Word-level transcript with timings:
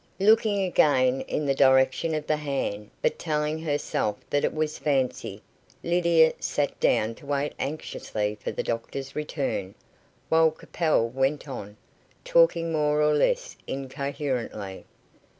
Looking 0.19 0.63
again 0.63 1.21
in 1.27 1.45
the 1.45 1.53
direction 1.53 2.15
of 2.15 2.25
the 2.25 2.37
hand, 2.37 2.89
but 3.03 3.19
telling 3.19 3.59
herself 3.59 4.17
that 4.31 4.43
it 4.43 4.51
was 4.51 4.79
fancy, 4.79 5.43
Lydia 5.83 6.33
sat 6.39 6.79
down 6.79 7.13
to 7.13 7.27
wait 7.27 7.53
anxiously 7.59 8.35
for 8.41 8.49
the 8.51 8.63
doctor's 8.63 9.15
return, 9.15 9.75
while 10.27 10.49
Capel 10.49 11.07
went 11.07 11.47
on, 11.47 11.77
talking 12.25 12.71
more 12.71 12.99
or 13.03 13.13
less 13.13 13.55
incoherently. 13.67 14.85